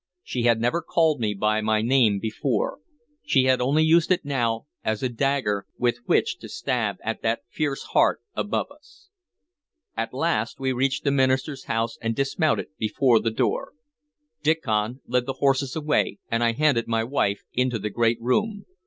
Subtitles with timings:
[0.23, 2.79] She had never called me by my name before.
[3.23, 7.41] She had only used it now as a dagger with which to stab at that
[7.51, 9.09] fierce heart above us.
[9.95, 13.73] At last we reached the minister's house, and dismounted before the door.
[14.41, 18.65] Diccon led the horses away, and I handed my wife into the great room.